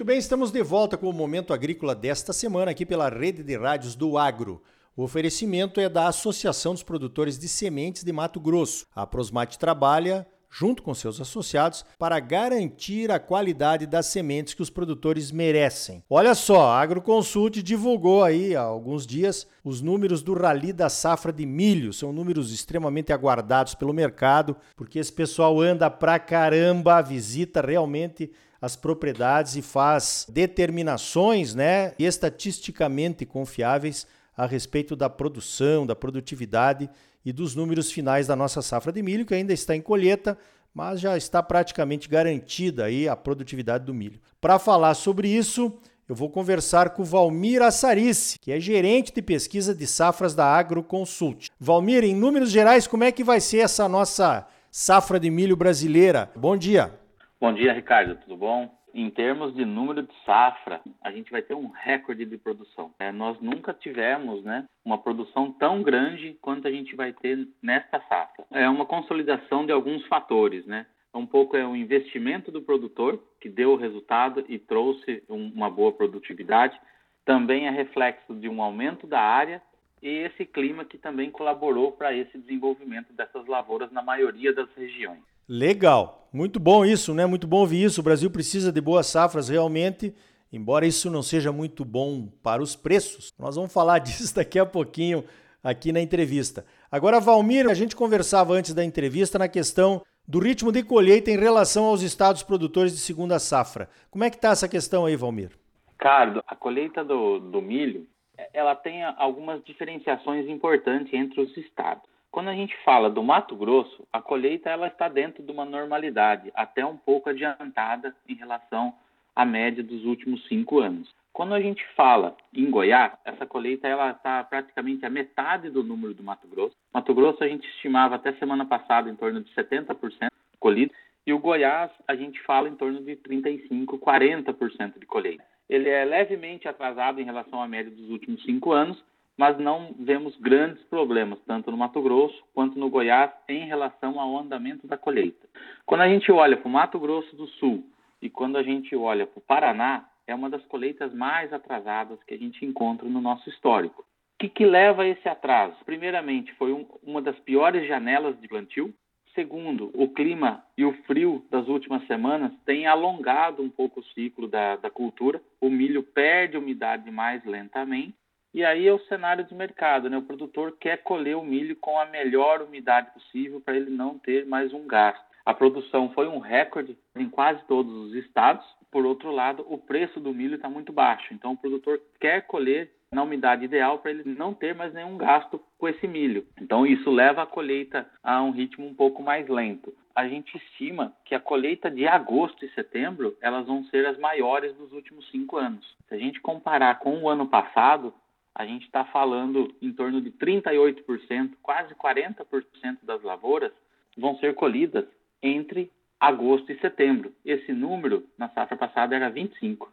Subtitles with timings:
[0.00, 3.54] Muito bem, estamos de volta com o Momento Agrícola desta semana aqui pela Rede de
[3.54, 4.62] Rádios do Agro.
[4.96, 8.86] O oferecimento é da Associação dos Produtores de Sementes de Mato Grosso.
[8.96, 14.68] A Prosmate trabalha junto com seus associados, para garantir a qualidade das sementes que os
[14.68, 16.02] produtores merecem.
[16.10, 21.32] Olha só, a Agroconsult divulgou aí há alguns dias os números do Rally da Safra
[21.32, 21.92] de Milho.
[21.92, 28.76] São números extremamente aguardados pelo mercado, porque esse pessoal anda pra caramba, visita realmente as
[28.76, 36.88] propriedades e faz determinações, né, estatisticamente confiáveis a respeito da produção, da produtividade
[37.24, 40.36] e dos números finais da nossa safra de milho, que ainda está em colheita,
[40.74, 44.20] mas já está praticamente garantida aí a produtividade do milho.
[44.40, 45.72] Para falar sobre isso,
[46.08, 50.44] eu vou conversar com o Valmir Assarice, que é gerente de pesquisa de safras da
[50.44, 51.50] AgroConsult.
[51.58, 56.30] Valmir, em números gerais, como é que vai ser essa nossa safra de milho brasileira?
[56.36, 56.99] Bom dia.
[57.40, 58.16] Bom dia, Ricardo.
[58.16, 58.70] Tudo bom?
[58.92, 62.92] Em termos de número de safra, a gente vai ter um recorde de produção.
[62.98, 67.98] É, nós nunca tivemos né, uma produção tão grande quanto a gente vai ter nesta
[68.00, 68.44] safra.
[68.50, 70.84] É uma consolidação de alguns fatores, né?
[71.14, 75.70] Um pouco é o investimento do produtor, que deu o resultado e trouxe um, uma
[75.70, 76.78] boa produtividade.
[77.24, 79.62] Também é reflexo de um aumento da área
[80.02, 85.29] e esse clima que também colaborou para esse desenvolvimento dessas lavouras na maioria das regiões.
[85.52, 87.26] Legal, muito bom isso, né?
[87.26, 88.00] Muito bom ouvir isso.
[88.00, 90.14] O Brasil precisa de boas safras realmente,
[90.52, 93.34] embora isso não seja muito bom para os preços.
[93.36, 95.24] Nós vamos falar disso daqui a pouquinho
[95.60, 96.64] aqui na entrevista.
[96.88, 101.36] Agora, Valmir, a gente conversava antes da entrevista na questão do ritmo de colheita em
[101.36, 103.90] relação aos estados produtores de segunda safra.
[104.08, 105.50] Como é que está essa questão aí, Valmir?
[105.88, 108.06] Ricardo, a colheita do, do milho,
[108.54, 112.08] ela tem algumas diferenciações importantes entre os estados.
[112.30, 116.52] Quando a gente fala do Mato Grosso, a colheita ela está dentro de uma normalidade,
[116.54, 118.94] até um pouco adiantada em relação
[119.34, 121.12] à média dos últimos cinco anos.
[121.32, 126.14] Quando a gente fala em Goiás, essa colheita ela está praticamente a metade do número
[126.14, 126.76] do Mato Grosso.
[126.94, 130.28] Mato Grosso a gente estimava até semana passada em torno de 70%
[130.58, 130.92] colhido
[131.26, 135.44] e o Goiás a gente fala em torno de 35, 40% de colheita.
[135.68, 139.02] Ele é levemente atrasado em relação à média dos últimos cinco anos,
[139.38, 144.36] mas não vemos grandes problemas, tanto no Mato Grosso quanto no Goiás, em relação ao
[144.38, 145.48] andamento da colheita.
[145.86, 147.84] Quando a gente olha para o Mato Grosso do Sul
[148.20, 152.34] e quando a gente olha para o Paraná, é uma das colheitas mais atrasadas que
[152.34, 154.02] a gente encontra no nosso histórico.
[154.02, 155.76] O que, que leva a esse atraso?
[155.84, 158.94] Primeiramente, foi um, uma das piores janelas de plantio.
[159.34, 164.48] Segundo, o clima e o frio das últimas semanas têm alongado um pouco o ciclo
[164.48, 165.40] da, da cultura.
[165.60, 168.19] O milho perde umidade mais lentamente
[168.52, 170.18] e aí é o cenário de mercado, né?
[170.18, 174.44] O produtor quer colher o milho com a melhor umidade possível para ele não ter
[174.46, 175.24] mais um gasto.
[175.44, 178.64] A produção foi um recorde em quase todos os estados.
[178.90, 181.32] Por outro lado, o preço do milho está muito baixo.
[181.32, 185.60] Então, o produtor quer colher na umidade ideal para ele não ter mais nenhum gasto
[185.78, 186.46] com esse milho.
[186.60, 189.94] Então, isso leva a colheita a um ritmo um pouco mais lento.
[190.14, 194.74] A gente estima que a colheita de agosto e setembro elas vão ser as maiores
[194.76, 195.96] dos últimos cinco anos.
[196.08, 198.12] Se a gente comparar com o ano passado,
[198.54, 203.72] a gente está falando em torno de 38%, quase 40% das lavouras
[204.16, 205.04] vão ser colhidas
[205.42, 207.32] entre agosto e setembro.
[207.44, 209.88] Esse número na safra passada era 25%.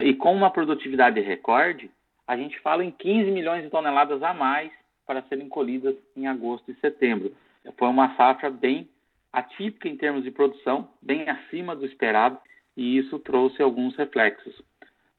[0.00, 1.90] E com uma produtividade recorde,
[2.26, 4.72] a gente fala em 15 milhões de toneladas a mais
[5.06, 7.34] para serem colhidas em agosto e setembro.
[7.76, 8.88] Foi uma safra bem
[9.32, 12.38] atípica em termos de produção, bem acima do esperado,
[12.76, 14.62] e isso trouxe alguns reflexos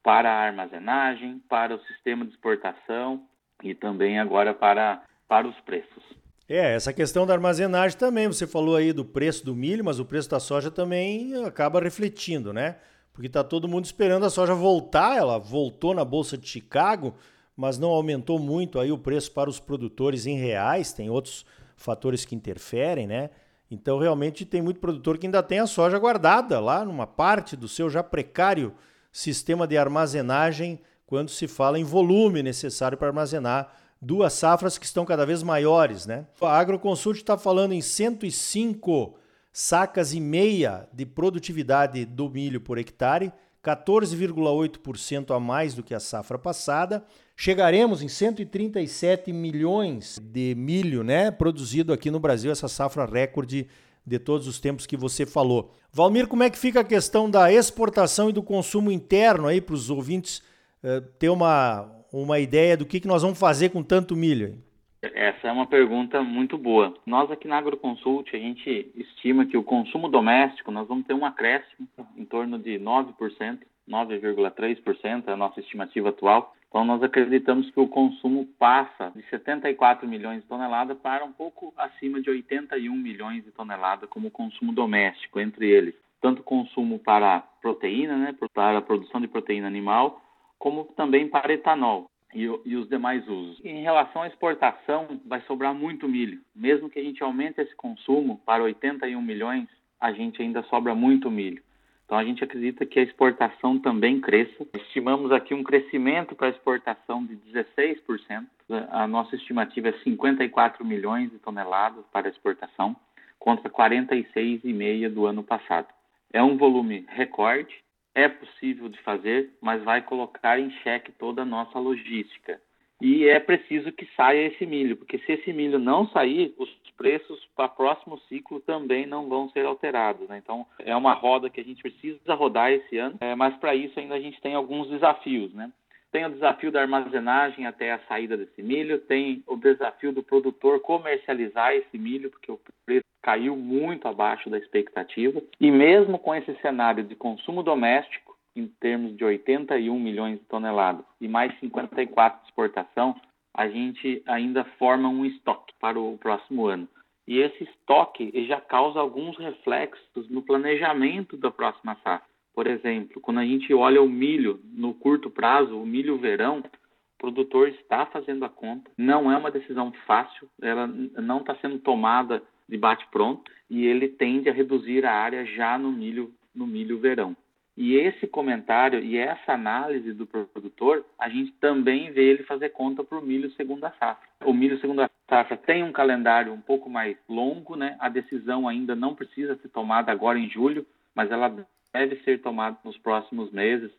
[0.08, 3.24] para a armazenagem, para o sistema de exportação
[3.62, 6.02] e também agora para, para os preços.
[6.48, 10.06] É, essa questão da armazenagem também, você falou aí do preço do milho, mas o
[10.06, 12.78] preço da soja também acaba refletindo, né?
[13.12, 17.14] Porque está todo mundo esperando a soja voltar, ela voltou na Bolsa de Chicago,
[17.54, 21.46] mas não aumentou muito aí o preço para os produtores em reais, tem outros
[21.76, 23.30] fatores que interferem, né?
[23.70, 27.68] Então realmente tem muito produtor que ainda tem a soja guardada lá numa parte do
[27.68, 28.74] seu já precário
[29.18, 35.06] sistema de armazenagem quando se fala em volume necessário para armazenar duas safras que estão
[35.06, 36.28] cada vez maiores, né?
[36.40, 39.18] A Agroconsult está falando em 105
[39.52, 43.34] sacas e meia de produtividade do milho por hectare,
[43.64, 47.04] 14,8% a mais do que a safra passada.
[47.36, 53.68] Chegaremos em 137 milhões de milho, né, produzido aqui no Brasil, essa safra recorde
[54.08, 55.74] de todos os tempos que você falou.
[55.92, 59.76] Valmir, como é que fica a questão da exportação e do consumo interno aí para
[59.76, 60.40] os ouvintes
[60.82, 64.64] uh, ter uma, uma ideia do que, que nós vamos fazer com tanto milho?
[65.02, 66.94] Essa é uma pergunta muito boa.
[67.06, 71.26] Nós aqui na AgroConsult, a gente estima que o consumo doméstico, nós vamos ter um
[71.26, 71.88] acréscimo
[72.18, 76.54] em torno de 9% 9,3% é a nossa estimativa atual.
[76.70, 81.74] Então, nós acreditamos que o consumo passa de 74 milhões de toneladas para um pouco
[81.78, 85.96] acima de 81 milhões de toneladas como consumo doméstico, entre eles.
[86.22, 90.22] Tanto consumo para proteína, né, para a produção de proteína animal,
[90.60, 93.64] como também para etanol e, e os demais usos.
[93.64, 96.42] Em relação à exportação, vai sobrar muito milho.
[96.56, 99.68] Mesmo que a gente aumente esse consumo para 81 milhões,
[100.00, 101.64] a gente ainda sobra muito milho.
[102.08, 104.66] Então a gente acredita que a exportação também cresça.
[104.76, 108.48] Estimamos aqui um crescimento para a exportação de 16%.
[108.92, 112.96] A nossa estimativa é 54 milhões de toneladas para exportação,
[113.38, 115.88] contra 46,5 do ano passado.
[116.32, 117.76] É um volume recorde,
[118.16, 122.62] é possível de fazer, mas vai colocar em xeque toda a nossa logística.
[123.02, 127.48] E é preciso que saia esse milho, porque se esse milho não sair, os preços
[127.56, 130.28] para o próximo ciclo também não vão ser alterados.
[130.28, 130.40] Né?
[130.44, 134.00] Então, é uma roda que a gente precisa rodar esse ano, é, mas para isso
[134.00, 135.54] ainda a gente tem alguns desafios.
[135.54, 135.72] Né?
[136.12, 140.80] Tem o desafio da armazenagem até a saída desse milho, tem o desafio do produtor
[140.80, 145.42] comercializar esse milho, porque o preço caiu muito abaixo da expectativa.
[145.60, 148.27] E mesmo com esse cenário de consumo doméstico,
[148.60, 153.16] em termos de 81 milhões de toneladas e mais 54 de exportação,
[153.54, 156.88] a gente ainda forma um estoque para o próximo ano.
[157.28, 162.26] E esse estoque já causa alguns reflexos no planejamento da próxima safra.
[162.54, 167.18] Por exemplo, quando a gente olha o milho no curto prazo, o milho verão, o
[167.18, 168.90] produtor está fazendo a conta.
[168.98, 174.08] Não é uma decisão fácil, ela não está sendo tomada de bate pronto e ele
[174.08, 177.36] tende a reduzir a área já no milho no milho verão.
[177.78, 183.04] E esse comentário e essa análise do produtor, a gente também vê ele fazer conta
[183.04, 184.28] para o milho segunda safra.
[184.44, 187.96] O milho segunda safra tem um calendário um pouco mais longo, né?
[188.00, 191.56] A decisão ainda não precisa ser tomada agora em julho, mas ela
[191.94, 193.92] deve ser tomada nos próximos meses,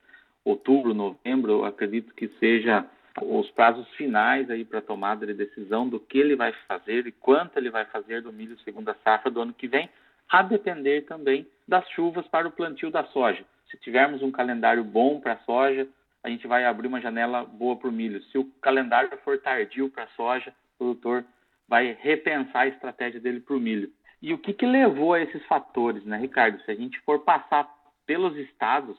[0.45, 2.85] outubro, novembro, acredito que seja
[3.23, 7.57] os prazos finais aí para tomada de decisão do que ele vai fazer e quanto
[7.57, 9.89] ele vai fazer do milho segunda safra do ano que vem,
[10.29, 13.45] a depender também das chuvas para o plantio da soja.
[13.71, 15.89] Se tivermos um calendário bom para a soja,
[16.23, 18.23] a gente vai abrir uma janela boa para o milho.
[18.25, 21.25] Se o calendário for tardio para a soja, o produtor
[21.69, 23.93] vai repensar a estratégia dele para o milho.
[24.21, 26.61] E o que, que levou a esses fatores, né, Ricardo?
[26.65, 27.69] Se a gente for passar
[28.05, 28.97] pelos estados,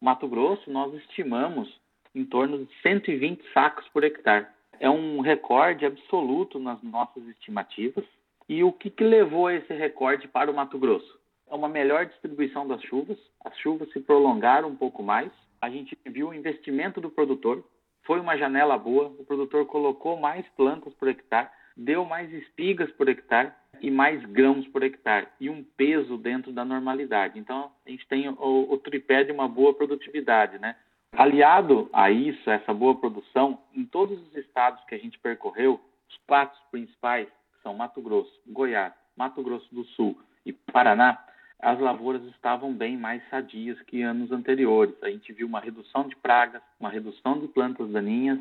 [0.00, 1.80] Mato Grosso, nós estimamos
[2.14, 4.46] em torno de 120 sacos por hectare.
[4.80, 8.04] É um recorde absoluto nas nossas estimativas.
[8.48, 11.21] E o que, que levou a esse recorde para o Mato Grosso?
[11.52, 15.96] É uma melhor distribuição das chuvas, as chuvas se prolongaram um pouco mais, a gente
[16.06, 17.62] viu o investimento do produtor,
[18.04, 23.06] foi uma janela boa, o produtor colocou mais plantas por hectare, deu mais espigas por
[23.06, 23.52] hectare
[23.82, 27.38] e mais grãos por hectare e um peso dentro da normalidade.
[27.38, 30.74] Então a gente tem o, o tripé de uma boa produtividade, né?
[31.12, 35.78] Aliado a isso, a essa boa produção, em todos os estados que a gente percorreu,
[36.08, 37.28] os quatro principais,
[37.62, 41.22] são Mato Grosso, Goiás, Mato Grosso do Sul e Paraná,
[41.62, 45.00] as lavouras estavam bem mais sadias que anos anteriores.
[45.00, 48.40] A gente viu uma redução de pragas, uma redução de plantas daninhas.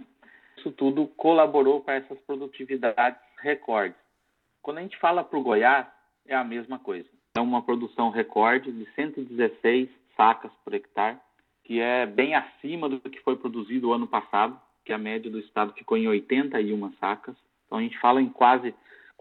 [0.58, 3.98] Isso tudo colaborou para essas produtividades recordes.
[4.64, 5.86] Quando a gente fala para o Goiás,
[6.26, 7.08] é a mesma coisa.
[7.38, 9.88] É uma produção recorde de 116
[10.18, 11.18] sacas por hectare,
[11.64, 15.40] que é bem acima do que foi produzido o ano passado, que a média do
[15.40, 17.36] estado ficou em 81 sacas.
[17.68, 18.74] Então a gente fala em quase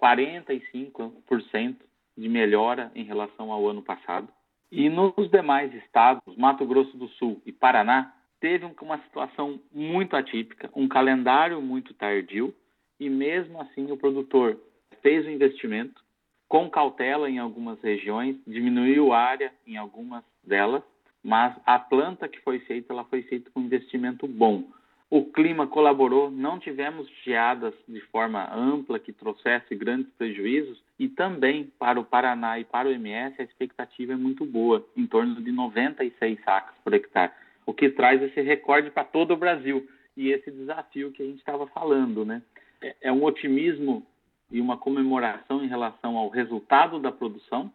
[0.02, 1.76] 45%
[2.16, 4.28] de melhora em relação ao ano passado.
[4.70, 10.70] E nos demais estados, Mato Grosso do Sul e Paraná, teve uma situação muito atípica,
[10.74, 12.54] um calendário muito tardio,
[12.98, 14.58] e mesmo assim o produtor
[15.02, 16.02] fez o investimento
[16.48, 20.82] com cautela em algumas regiões, diminuiu a área em algumas delas,
[21.22, 24.64] mas a planta que foi feita, ela foi feita com investimento bom.
[25.10, 31.64] O clima colaborou, não tivemos geadas de forma ampla que trouxesse grandes prejuízos e também
[31.80, 35.50] para o Paraná e para o MS a expectativa é muito boa, em torno de
[35.50, 37.32] 96 sacas por hectare,
[37.66, 39.84] o que traz esse recorde para todo o Brasil
[40.16, 42.40] e esse desafio que a gente estava falando, né?
[42.80, 44.06] É, é um otimismo
[44.48, 47.72] e uma comemoração em relação ao resultado da produção,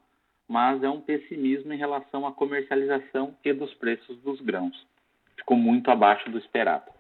[0.48, 4.88] mas é um pessimismo em relação à comercialização e dos preços dos grãos.
[5.36, 6.95] Ficou muito abaixo do esperado.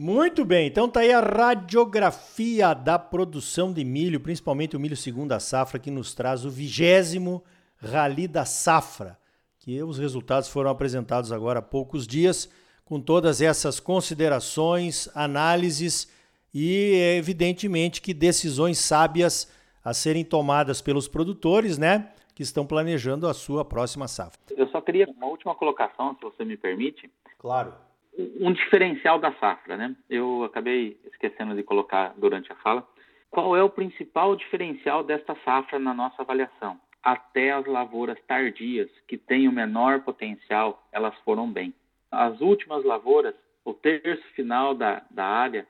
[0.00, 5.40] Muito bem, então tá aí a radiografia da produção de milho, principalmente o milho segunda
[5.40, 7.42] safra, que nos traz o vigésimo
[7.78, 9.18] Rally da Safra,
[9.58, 12.48] que os resultados foram apresentados agora há poucos dias,
[12.84, 16.08] com todas essas considerações, análises
[16.54, 19.52] e, evidentemente, que decisões sábias
[19.84, 24.38] a serem tomadas pelos produtores, né, que estão planejando a sua próxima safra.
[24.56, 27.87] Eu só queria uma última colocação, se você me permite Claro.
[28.18, 29.94] Um diferencial da safra, né?
[30.10, 32.86] Eu acabei esquecendo de colocar durante a fala.
[33.30, 36.80] Qual é o principal diferencial desta safra na nossa avaliação?
[37.02, 41.72] Até as lavouras tardias, que têm o menor potencial, elas foram bem.
[42.10, 43.34] As últimas lavouras,
[43.64, 45.66] o terço final da, da área,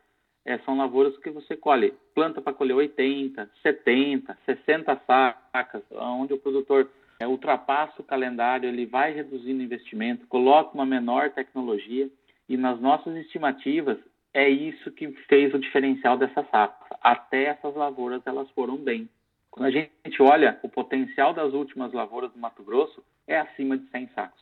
[0.47, 6.39] é, são lavouras que você colhe, planta para colher 80, 70, 60 sacas, onde o
[6.39, 6.89] produtor
[7.21, 12.09] é, ultrapassa o calendário, ele vai reduzindo o investimento, coloca uma menor tecnologia
[12.49, 13.99] e nas nossas estimativas
[14.33, 16.97] é isso que fez o diferencial dessa safra.
[17.03, 19.09] Até essas lavouras elas foram bem.
[19.51, 23.89] Quando a gente olha o potencial das últimas lavouras do Mato Grosso é acima de
[23.91, 24.41] 100 sacos,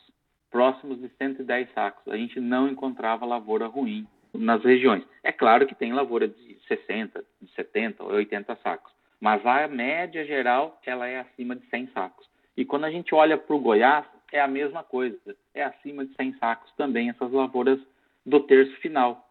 [0.50, 2.12] próximos de 110 sacos.
[2.12, 5.04] A gente não encontrava lavoura ruim nas regiões.
[5.22, 10.24] É claro que tem lavoura de 60, de 70 ou 80 sacos, mas a média
[10.24, 12.28] geral ela é acima de 100 sacos.
[12.56, 15.18] E quando a gente olha para o Goiás, é a mesma coisa,
[15.54, 17.78] é acima de 100 sacos também essas lavouras
[18.26, 19.24] do terço final,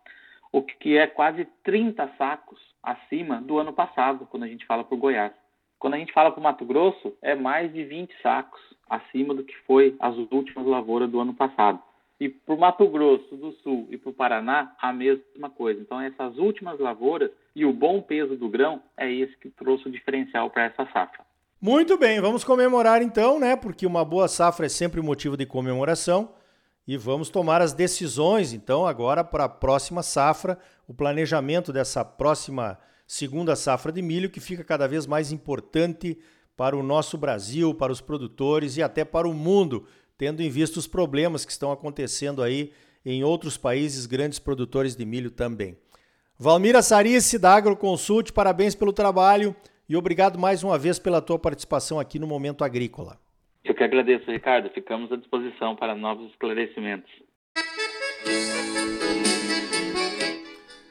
[0.52, 4.96] o que é quase 30 sacos acima do ano passado, quando a gente fala para
[4.96, 5.34] o Goiás.
[5.78, 9.44] Quando a gente fala para o Mato Grosso, é mais de 20 sacos acima do
[9.44, 11.80] que foi as últimas lavouras do ano passado.
[12.20, 15.82] E para o Mato Grosso do Sul e para o Paraná, a mesma coisa.
[15.82, 19.92] Então, essas últimas lavouras e o bom peso do grão é esse que trouxe o
[19.92, 21.25] diferencial para essa safra.
[21.62, 23.56] Muito bem, vamos comemorar então, né?
[23.56, 26.34] Porque uma boa safra é sempre motivo de comemoração.
[26.88, 32.77] E vamos tomar as decisões, então, agora para a próxima safra, o planejamento dessa próxima
[33.08, 36.18] segunda safra de milho, que fica cada vez mais importante
[36.56, 39.86] para o nosso Brasil, para os produtores e até para o mundo,
[40.18, 42.72] tendo em vista os problemas que estão acontecendo aí
[43.04, 45.77] em outros países grandes produtores de milho também.
[46.38, 49.56] Valmira Sarice, da Agroconsult, parabéns pelo trabalho
[49.88, 53.25] e obrigado mais uma vez pela tua participação aqui no Momento Agrícola.
[53.65, 54.69] Eu que agradeço, Ricardo.
[54.69, 57.12] Ficamos à disposição para novos esclarecimentos.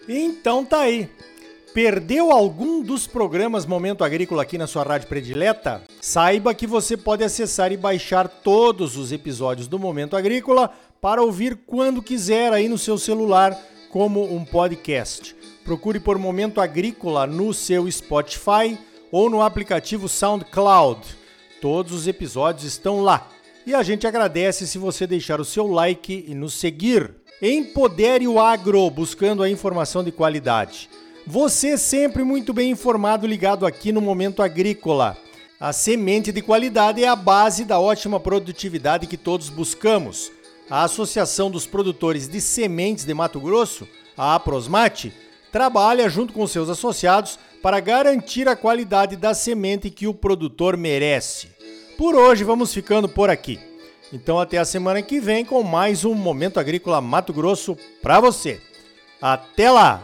[0.08, 1.08] Então tá aí.
[1.72, 5.82] Perdeu algum dos programas Momento Agrícola aqui na sua rádio predileta?
[6.00, 10.68] Saiba que você pode acessar e baixar todos os episódios do Momento Agrícola
[11.00, 13.56] para ouvir quando quiser aí no seu celular
[13.90, 15.34] como um podcast.
[15.64, 18.78] Procure por Momento Agrícola no seu Spotify
[19.10, 21.23] ou no aplicativo SoundCloud.
[21.64, 23.26] Todos os episódios estão lá.
[23.66, 27.14] E a gente agradece se você deixar o seu like e nos seguir.
[27.40, 30.90] Empodere o agro, buscando a informação de qualidade.
[31.26, 35.16] Você sempre muito bem informado, ligado aqui no Momento Agrícola.
[35.58, 40.30] A semente de qualidade é a base da ótima produtividade que todos buscamos.
[40.68, 45.14] A Associação dos Produtores de Sementes de Mato Grosso, a Aprosmate,
[45.54, 51.48] trabalha junto com seus associados para garantir a qualidade da semente que o produtor merece.
[51.96, 53.60] Por hoje vamos ficando por aqui.
[54.12, 58.60] Então até a semana que vem com mais um Momento Agrícola Mato Grosso para você.
[59.22, 60.02] Até lá!